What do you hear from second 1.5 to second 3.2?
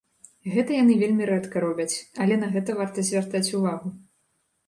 робяць, але на гэта варта